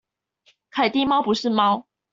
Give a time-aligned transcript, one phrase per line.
[0.71, 1.85] 凱蒂貓不是貓